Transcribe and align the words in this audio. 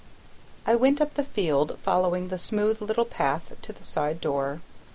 I 0.65 0.73
went 0.73 0.99
up 0.99 1.13
the 1.13 1.23
field, 1.23 1.77
following 1.83 2.29
the 2.29 2.39
smooth 2.39 2.81
little 2.81 3.05
path 3.05 3.53
to 3.61 3.71
the 3.71 3.83
side 3.83 4.19
door. 4.19 4.61